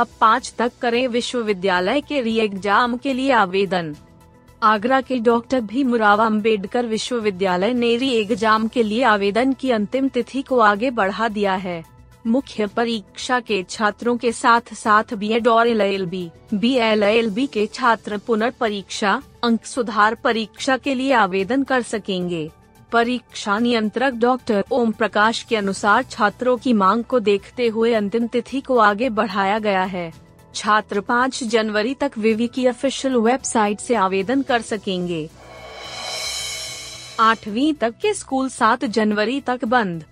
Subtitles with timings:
[0.00, 3.94] अब पाँच तक करें विश्वविद्यालय के री एग्ज़ाम के लिए आवेदन।
[4.62, 10.42] आगरा के डॉक्टर भीमराव अंबेडकर विश्वविद्यालय ने री एग्ज़ाम के लिए आवेदन की अंतिम तिथि
[10.42, 11.82] को आगे बढ़ा दिया है।
[12.26, 17.02] मुख्य परीक्षा के छात्रों के साथ साथ बी एड और L L B B L
[17.02, 22.50] L B के छात्र पुनर्परीक्षा, अंक सुधार परीक्षा के लिए आवेदन कर सकेंगे।
[22.92, 28.60] परीक्षा नियंत्रक डॉक्टर ओम प्रकाश के अनुसार छात्रों की मांग को देखते हुए अंतिम तिथि
[28.60, 30.12] को आगे बढ़ाया गया है।
[30.54, 35.28] छात्र 5 जनवरी तक विवि की ऑफिशियल वेबसाइट से आवेदन कर सकेंगे।
[37.20, 40.04] आठवीं तक के स्कूल 7 जनवरी तक बंद।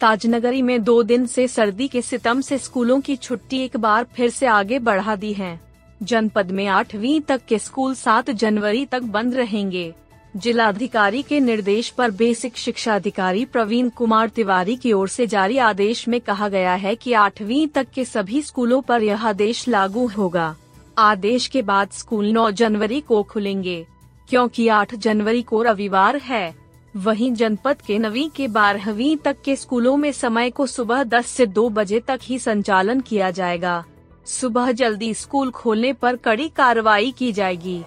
[0.00, 4.30] ताजनगरी में दो दिन से सर्दी के सितम से स्कूलों की छुट्टी एक बार फिर
[4.30, 5.60] से आगे बढ़ा दी है।
[6.02, 9.94] जनपद में आठवीं तक के स्कूल 7 जनवरी तक बंद रहेंगे।
[10.36, 16.06] जिलाधिकारी के निर्देश पर बेसिक शिक्षा अधिकारी प्रवीण कुमार तिवारी की ओर से जारी आदेश
[16.08, 20.54] में कहा गया है कि आठवीं तक के सभी स्कूलों पर यह आदेश लागू होगा।
[20.98, 23.86] आदेश के बाद स्कूल 9 जनवरी को खुलेंगे,
[24.28, 26.54] क्योंकि 8 जनवरी को रविवार है।
[26.96, 31.46] वहीं जनपद के नवी के बारहवीं तक के स्कूलों में समय को सुबह 10 से
[31.46, 33.84] 2 बजे तक ही संचालन किया जाएगा।
[34.26, 37.82] सुबह जल्दी स्कूल खोलने पर कड़ी कार्रवाई की जाएगी।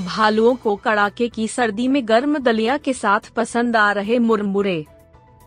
[0.00, 4.84] भालुओं को कड़ाके की सर्दी में गर्म दलिया के साथ पसंद आ रहे मुरमुरे।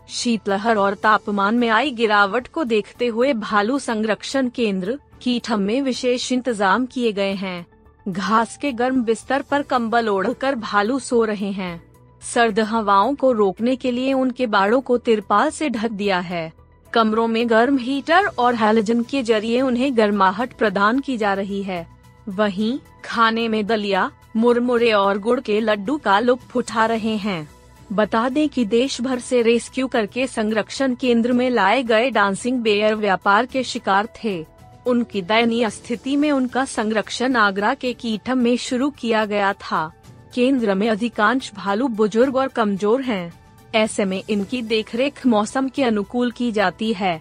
[0.08, 6.30] शीतलहर और तापमान में आई गिरावट को देखते हुए भालू संरक्षण केंद्र, कीठम में विशेष
[6.32, 7.66] इंतज़ाम किए गए हैं।
[8.08, 11.82] घास के गर्म बिस्तर पर कंबल ओढ़कर भालू सो रहे हैं।
[12.22, 16.52] सर्द हवाओं को रोकने के लिए उनके बाड़ों को तिरपाल से ढक दिया है।
[16.92, 21.86] कमरों में गर्म हीटर और हैलोजन के ज़रिए उन्हें गर्माहट प्रदान की जा रही है।
[22.28, 27.48] वहीं, खाने में दलिया मुरमुरे और गुड़ के लड्डू का लुप्त उठा रहे हैं।
[27.92, 32.94] बता दें कि देश भर से रेस्क्यू करके संरक्षण केंद्र में लाए गए डांसिंग बेयर
[32.94, 34.44] व्यापार के शिकार थे।
[34.86, 39.90] उनकी दयनीय स्थिति में उनका संरक्षण आगरा के कीठम में शुरू किया गया था।
[40.34, 43.32] केंद्र में अधिकांश भालू बुज़ुर्ग और कमज़ोर हैं।
[43.74, 47.20] ऐसे में इनकी देखरेख मौसम के अनुकूल की जाती है।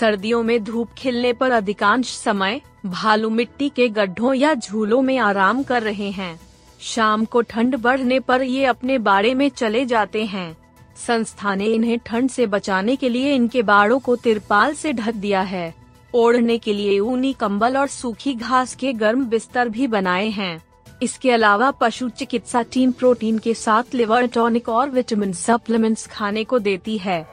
[0.00, 5.62] सर्दियों में धूप खिलने पर अधिकांश समय भालू मिट्टी के गड्ढों या झूलों में आराम
[5.62, 6.38] कर रहे हैं।
[6.86, 10.56] शाम को ठंड बढ़ने पर ये अपने बाड़े में चले जाते हैं।
[11.06, 15.40] संस्था ने इन्हें ठंड से बचाने के लिए इनके बाड़ों को तिरपाल से ढक दिया
[15.40, 15.74] है।
[16.14, 20.62] ओढ़ने के लिए ऊनी कंबल और सूखी घास के गर्म बिस्तर भी बनाए हैं।
[21.02, 26.58] इसके अलावा पशु चिकित्सा टीम प्रोटीन के साथ लिवर टॉनिक और विटामिन सप्लीमेंट्स खाने को
[26.58, 27.26] देती है।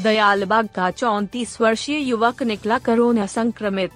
[0.00, 3.90] दयालबाग का चौतीस वर्षीय युवक निकला कोरोना संक्रमित।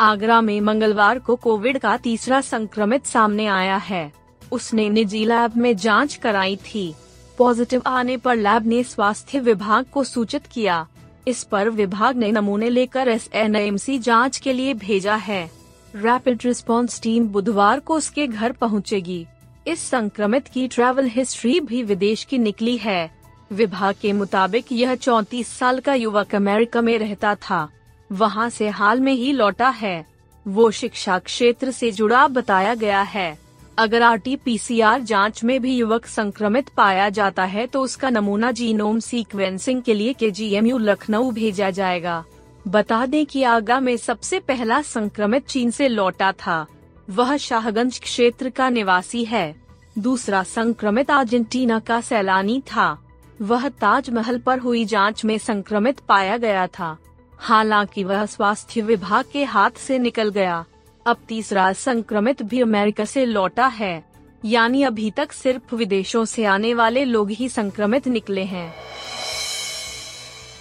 [0.00, 4.12] आगरा में मंगलवार को कोविड का तीसरा संक्रमित सामने आया है।
[4.52, 6.94] उसने निजी लैब में जाँच कराई थी।
[7.38, 10.86] पॉजिटिव आने पर लैब ने स्वास्थ्य विभाग को सूचित किया।
[11.28, 15.50] इस पर विभाग ने नमूने लेकर एसएनएमसी जाँच के लिए भेजा है।
[15.94, 19.26] रैपिड रिस्पांस टीम बुधवार को उसके घर पहुंचेगी।
[19.66, 23.10] इस संक्रमित की ट्रैवल हिस्ट्री भी विदेश की निकली है।
[23.52, 27.68] विभाग के मुताबिक यह 34 साल का युवक अमेरिका में रहता था।
[28.10, 30.06] वहाँ से हाल में ही लौटा है।
[30.46, 33.38] वो शिक्षा क्षेत्र से जुड़ा बताया गया है।
[33.78, 38.50] अगर आर टी पीसीआर जाँच में भी युवक संक्रमित पाया जाता है तो उसका नमूना
[38.50, 40.30] जीनोम सीक्वेंसिंग के लिए के
[40.78, 42.24] लखनऊ भेजा जाएगा।
[42.68, 46.66] बता दें कि आगा में सबसे पहला संक्रमित चीन से लौटा था।
[47.10, 49.54] वह शाहगंज क्षेत्र का निवासी है।
[49.98, 52.98] दूसरा संक्रमित अर्जेंटीना का सैलानी था।
[53.42, 56.96] वह ताजमहल पर हुई जाँच में संक्रमित पाया गया था।
[57.38, 60.64] हालाँकि वह स्वास्थ्य विभाग के हाथ से निकल गया।
[61.06, 64.04] अब तीसरा संक्रमित भी अमेरिका से लौटा है।
[64.44, 68.74] यानी अभी तक सिर्फ़ विदेशों से आने वाले लोग ही संक्रमित निकले हैं।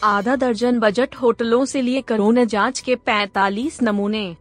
[0.03, 4.35] आधा दर्जन बजट होटलों से लिए कोरोना जाँच के 45 नमूने।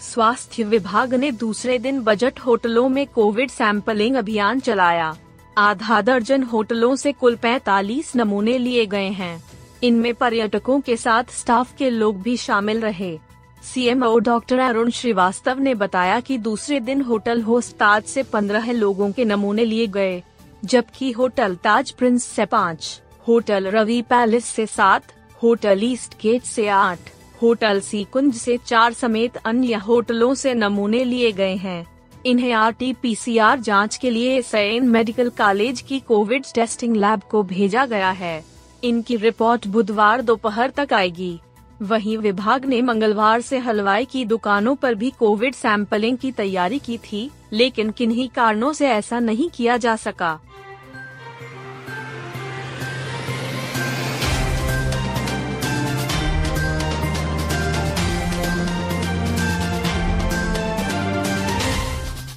[0.00, 5.16] स्वास्थ्य विभाग ने दूसरे दिन बजट होटलों में कोविड सैंपलिंग अभियान चलाया।
[5.58, 11.76] आधा दर्जन होटलों से कुल 45 नमूने लिए गए हैं। इनमें पर्यटकों के साथ स्टाफ
[11.76, 13.18] के लोग भी शामिल रहे।
[13.62, 19.10] सीएमओ डॉक्टर अरुण श्रीवास्तव ने बताया कि दूसरे दिन होटल होस्ट ताज से 15 लोगों
[19.12, 20.22] के नमूने लिए गए,
[20.64, 25.02] जबकि होटल ताज प्रिंस से पाँच, होटल रवि पैलेस से सात,
[25.42, 26.98] होटल ईस्ट गेट से आठ,
[27.42, 31.86] होटल सीकुंज से चार समेत अन्य होटलों से नमूने लिए गए हैं।
[32.26, 37.42] इन्हें आर टी पीसीआर जाँच के लिए सैन मेडिकल कॉलेज की कोविड टेस्टिंग लैब को
[37.42, 38.44] भेजा गया है।
[38.84, 41.40] इनकी रिपोर्ट बुधवार दोपहर तक आएगी।
[41.82, 46.98] वहीं विभाग ने मंगलवार से हलवाई की दुकानों पर भी कोविड सैंपलिंग की तैयारी की
[46.98, 50.40] थी, लेकिन किन्हीं कारणों से ऐसा नहीं किया जा सका।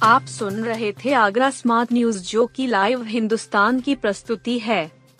[0.02, 5.03] आप सुन रहे थे आगरा स्मार्ट न्यूज़ जो की लाइव हिंदुस्तान की प्रस्तुति है।